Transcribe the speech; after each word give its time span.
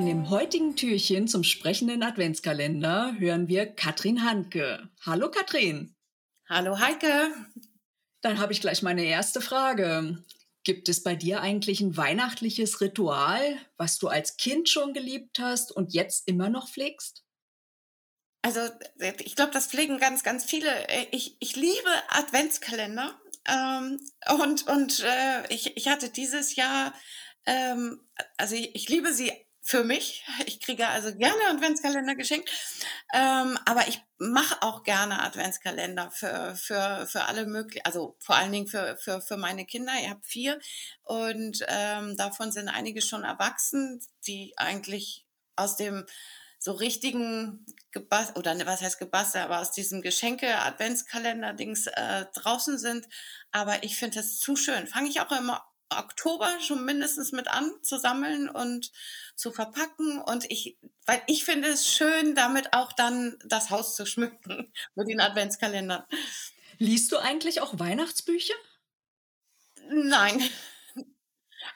In 0.00 0.06
dem 0.06 0.30
heutigen 0.30 0.76
Türchen 0.76 1.28
zum 1.28 1.44
sprechenden 1.44 2.02
Adventskalender 2.02 3.16
hören 3.18 3.48
wir 3.48 3.66
Katrin 3.66 4.24
Handke. 4.24 4.88
Hallo 5.04 5.30
Katrin. 5.30 5.94
Hallo 6.48 6.78
Heike. 6.78 7.30
Dann 8.22 8.38
habe 8.38 8.54
ich 8.54 8.62
gleich 8.62 8.80
meine 8.80 9.04
erste 9.04 9.42
Frage. 9.42 10.24
Gibt 10.64 10.88
es 10.88 11.02
bei 11.02 11.16
dir 11.16 11.42
eigentlich 11.42 11.82
ein 11.82 11.98
weihnachtliches 11.98 12.80
Ritual, 12.80 13.58
was 13.76 13.98
du 13.98 14.08
als 14.08 14.38
Kind 14.38 14.70
schon 14.70 14.94
geliebt 14.94 15.38
hast 15.38 15.70
und 15.70 15.92
jetzt 15.92 16.26
immer 16.26 16.48
noch 16.48 16.70
pflegst? 16.70 17.22
Also 18.40 18.60
ich 19.18 19.36
glaube, 19.36 19.52
das 19.52 19.66
pflegen 19.66 19.98
ganz, 19.98 20.22
ganz 20.22 20.46
viele. 20.46 20.70
Ich, 21.10 21.36
ich 21.40 21.56
liebe 21.56 21.90
Adventskalender. 22.08 23.20
Ähm, 23.46 24.00
und 24.40 24.66
und 24.66 25.00
äh, 25.00 25.46
ich, 25.52 25.76
ich 25.76 25.88
hatte 25.88 26.08
dieses 26.08 26.56
Jahr, 26.56 26.94
ähm, 27.44 28.00
also 28.38 28.54
ich, 28.54 28.74
ich 28.74 28.88
liebe 28.88 29.12
sie 29.12 29.30
für 29.70 29.84
mich. 29.84 30.24
Ich 30.46 30.60
kriege 30.60 30.88
also 30.88 31.14
gerne 31.14 31.40
Adventskalender 31.48 32.16
geschenkt, 32.16 32.50
ähm, 33.14 33.56
aber 33.64 33.86
ich 33.86 34.02
mache 34.18 34.60
auch 34.62 34.82
gerne 34.82 35.22
Adventskalender 35.22 36.10
für, 36.10 36.56
für, 36.56 37.06
für 37.06 37.24
alle 37.26 37.46
möglichen, 37.46 37.86
also 37.86 38.16
vor 38.18 38.34
allen 38.34 38.50
Dingen 38.50 38.66
für, 38.66 38.96
für, 38.96 39.20
für 39.20 39.36
meine 39.36 39.64
Kinder. 39.64 39.92
Ich 40.02 40.10
habe 40.10 40.20
vier 40.24 40.58
und 41.04 41.64
ähm, 41.68 42.16
davon 42.16 42.50
sind 42.50 42.68
einige 42.68 43.00
schon 43.00 43.22
erwachsen, 43.22 44.02
die 44.26 44.54
eigentlich 44.56 45.24
aus 45.54 45.76
dem 45.76 46.04
so 46.58 46.72
richtigen 46.72 47.64
Gebast 47.92 48.36
oder 48.36 48.54
ne, 48.54 48.66
was 48.66 48.82
heißt 48.82 48.98
Gebastel, 48.98 49.40
aber 49.40 49.60
aus 49.60 49.70
diesem 49.70 50.02
Geschenke-Adventskalender-Dings 50.02 51.86
äh, 51.86 52.26
draußen 52.34 52.76
sind. 52.76 53.08
Aber 53.52 53.82
ich 53.84 53.96
finde 53.96 54.18
das 54.18 54.38
zu 54.38 54.56
schön. 54.56 54.86
Fange 54.86 55.08
ich 55.08 55.20
auch 55.20 55.32
immer 55.32 55.64
Oktober 55.90 56.48
schon 56.60 56.84
mindestens 56.84 57.32
mit 57.32 57.48
an 57.48 57.72
zu 57.82 57.98
sammeln 57.98 58.48
und 58.48 58.92
zu 59.36 59.52
verpacken. 59.52 60.20
Und 60.20 60.50
ich, 60.50 60.78
weil 61.06 61.22
ich 61.26 61.44
finde 61.44 61.68
es 61.68 61.88
schön, 61.88 62.34
damit 62.34 62.72
auch 62.72 62.92
dann 62.92 63.36
das 63.44 63.70
Haus 63.70 63.96
zu 63.96 64.06
schmücken 64.06 64.72
mit 64.94 65.08
den 65.08 65.20
Adventskalendern. 65.20 66.04
Liest 66.78 67.12
du 67.12 67.18
eigentlich 67.18 67.60
auch 67.60 67.78
Weihnachtsbücher? 67.78 68.54
Nein. 69.88 70.42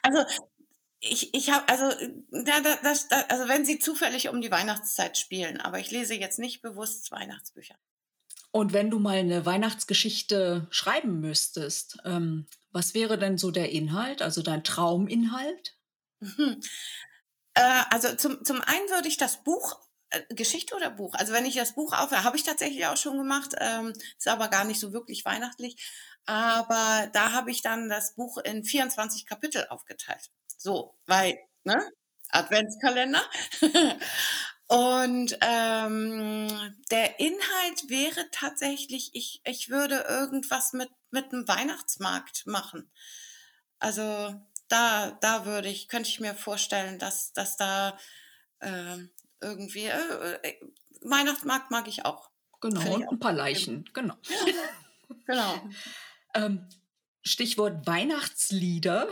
Also 0.00 0.24
ich, 1.00 1.34
ich 1.34 1.50
habe, 1.50 1.68
also, 1.68 1.94
da, 2.30 2.60
da, 2.60 2.76
das, 2.82 3.08
da, 3.08 3.20
also 3.28 3.48
wenn 3.48 3.64
sie 3.64 3.78
zufällig 3.78 4.28
um 4.28 4.40
die 4.40 4.50
Weihnachtszeit 4.50 5.18
spielen, 5.18 5.60
aber 5.60 5.78
ich 5.78 5.90
lese 5.90 6.14
jetzt 6.14 6.38
nicht 6.38 6.62
bewusst 6.62 7.10
Weihnachtsbücher. 7.10 7.76
Und 8.50 8.72
wenn 8.72 8.90
du 8.90 8.98
mal 8.98 9.18
eine 9.18 9.44
Weihnachtsgeschichte 9.44 10.66
schreiben 10.70 11.20
müsstest, 11.20 11.98
ähm, 12.04 12.46
was 12.74 12.92
wäre 12.92 13.18
denn 13.18 13.38
so 13.38 13.50
der 13.50 13.70
Inhalt, 13.70 14.20
also 14.20 14.42
dein 14.42 14.64
Trauminhalt? 14.64 15.76
Mhm. 16.20 16.60
Äh, 17.54 17.82
also 17.90 18.14
zum, 18.16 18.44
zum 18.44 18.60
einen 18.60 18.90
würde 18.90 19.08
ich 19.08 19.16
das 19.16 19.44
Buch 19.44 19.80
äh, 20.10 20.22
Geschichte 20.34 20.74
oder 20.74 20.90
Buch? 20.90 21.14
Also 21.14 21.32
wenn 21.32 21.46
ich 21.46 21.54
das 21.54 21.74
Buch 21.74 21.92
aufhöre, 21.92 22.24
habe 22.24 22.36
ich 22.36 22.42
tatsächlich 22.42 22.84
auch 22.86 22.96
schon 22.96 23.16
gemacht, 23.16 23.54
ähm, 23.60 23.92
ist 24.18 24.28
aber 24.28 24.48
gar 24.48 24.64
nicht 24.64 24.80
so 24.80 24.92
wirklich 24.92 25.24
weihnachtlich. 25.24 25.76
Aber 26.26 27.08
da 27.12 27.32
habe 27.32 27.50
ich 27.52 27.62
dann 27.62 27.88
das 27.88 28.14
Buch 28.16 28.38
in 28.38 28.64
24 28.64 29.24
Kapitel 29.24 29.66
aufgeteilt. 29.68 30.30
So, 30.58 30.96
weil, 31.06 31.38
ne? 31.62 31.80
Adventskalender. 32.30 33.22
Und 34.66 35.36
ähm, 35.42 36.48
der 36.90 37.20
Inhalt 37.20 37.88
wäre 37.88 38.30
tatsächlich, 38.32 39.10
ich, 39.14 39.42
ich 39.44 39.68
würde 39.68 40.06
irgendwas 40.08 40.72
mit, 40.72 40.88
mit 41.10 41.32
einem 41.32 41.46
Weihnachtsmarkt 41.46 42.46
machen. 42.46 42.90
Also 43.78 44.34
da, 44.68 45.10
da 45.20 45.44
würde 45.44 45.68
ich, 45.68 45.88
könnte 45.88 46.08
ich 46.08 46.20
mir 46.20 46.34
vorstellen, 46.34 46.98
dass, 46.98 47.32
dass 47.32 47.56
da 47.56 47.98
äh, 48.60 48.96
irgendwie, 49.40 49.86
äh, 49.86 50.54
Weihnachtsmarkt 51.02 51.70
mag 51.70 51.86
ich 51.86 52.04
auch. 52.04 52.30
Genau, 52.60 52.94
und 52.94 53.08
ein 53.08 53.18
paar 53.18 53.34
Leichen, 53.34 53.84
genau. 53.92 54.16
genau. 55.26 55.68
ähm, 56.34 56.66
Stichwort 57.22 57.86
Weihnachtslieder. 57.86 59.08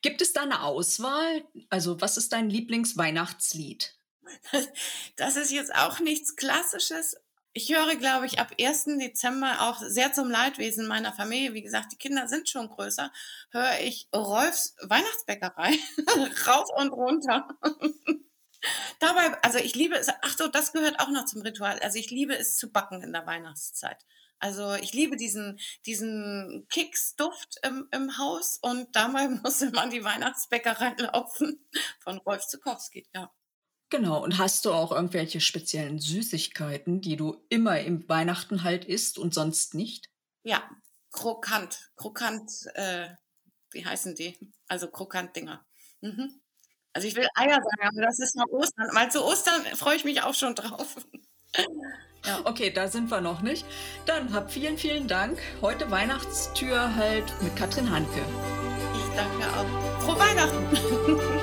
Gibt 0.00 0.22
es 0.22 0.32
da 0.32 0.42
eine 0.42 0.62
Auswahl? 0.62 1.44
Also, 1.68 2.00
was 2.00 2.16
ist 2.16 2.32
dein 2.32 2.48
Lieblingsweihnachtslied? 2.48 3.95
Das 5.16 5.36
ist 5.36 5.50
jetzt 5.50 5.74
auch 5.74 6.00
nichts 6.00 6.36
Klassisches. 6.36 7.16
Ich 7.52 7.74
höre, 7.74 7.96
glaube 7.96 8.26
ich, 8.26 8.38
ab 8.38 8.52
1. 8.60 8.84
Dezember 8.98 9.62
auch 9.62 9.80
sehr 9.80 10.12
zum 10.12 10.30
Leidwesen 10.30 10.86
meiner 10.86 11.12
Familie. 11.14 11.54
Wie 11.54 11.62
gesagt, 11.62 11.90
die 11.92 11.96
Kinder 11.96 12.28
sind 12.28 12.50
schon 12.50 12.68
größer. 12.68 13.10
Höre 13.50 13.80
ich 13.80 14.08
Rolfs 14.14 14.76
Weihnachtsbäckerei 14.82 15.78
rauf 16.46 16.68
und 16.76 16.92
runter. 16.92 17.48
Dabei, 18.98 19.42
also 19.42 19.58
ich 19.58 19.74
liebe 19.74 19.96
es, 19.96 20.08
ach 20.22 20.36
so, 20.36 20.48
das 20.48 20.72
gehört 20.72 21.00
auch 21.00 21.08
noch 21.08 21.24
zum 21.24 21.42
Ritual. 21.42 21.78
Also 21.78 21.98
ich 21.98 22.10
liebe 22.10 22.36
es 22.36 22.56
zu 22.56 22.70
backen 22.70 23.02
in 23.02 23.12
der 23.12 23.26
Weihnachtszeit. 23.26 24.04
Also 24.38 24.74
ich 24.74 24.92
liebe 24.92 25.16
diesen, 25.16 25.58
diesen 25.86 26.66
Keksduft 26.68 27.56
im, 27.62 27.88
im 27.90 28.18
Haus 28.18 28.58
und 28.60 28.94
dabei 28.94 29.28
muss 29.42 29.62
immer 29.62 29.82
an 29.82 29.90
die 29.90 30.04
Weihnachtsbäckerei 30.04 30.94
laufen 30.98 31.66
von 32.00 32.18
Rolf 32.18 32.46
Zukowski, 32.46 33.06
ja. 33.14 33.32
Genau, 33.88 34.22
und 34.22 34.38
hast 34.38 34.64
du 34.64 34.72
auch 34.72 34.90
irgendwelche 34.90 35.40
speziellen 35.40 36.00
Süßigkeiten, 36.00 37.00
die 37.00 37.16
du 37.16 37.44
immer 37.48 37.80
im 37.80 38.08
Weihnachten 38.08 38.64
halt 38.64 38.84
isst 38.84 39.18
und 39.18 39.32
sonst 39.32 39.74
nicht? 39.74 40.06
Ja, 40.42 40.68
krokant, 41.12 41.90
krokant, 41.96 42.50
äh, 42.74 43.08
wie 43.70 43.86
heißen 43.86 44.14
die? 44.16 44.36
Also 44.68 44.88
Krokant-Dinger. 44.88 45.64
Mhm. 46.00 46.40
Also 46.92 47.06
ich 47.06 47.14
will 47.14 47.28
Eier 47.34 47.56
sagen, 47.62 47.88
aber 47.88 48.02
das 48.02 48.18
ist 48.18 48.36
noch 48.36 48.48
Ostern. 48.48 48.88
Mal 48.92 49.10
zu 49.10 49.24
Ostern 49.24 49.62
freue 49.76 49.96
ich 49.96 50.04
mich 50.04 50.22
auch 50.22 50.34
schon 50.34 50.54
drauf. 50.54 50.96
Ja. 52.24 52.40
Okay, 52.42 52.70
da 52.72 52.88
sind 52.88 53.08
wir 53.10 53.20
noch 53.20 53.40
nicht. 53.40 53.64
Dann 54.04 54.32
hab 54.32 54.50
vielen, 54.50 54.76
vielen 54.78 55.06
Dank. 55.06 55.38
Heute 55.62 55.92
Weihnachtstür 55.92 56.96
halt 56.96 57.24
mit 57.40 57.54
Katrin 57.54 57.88
Hanke. 57.88 58.20
Ich 58.96 59.16
danke 59.16 59.46
auch. 59.56 60.02
Frohe 60.02 60.18
Weihnachten! 60.18 61.20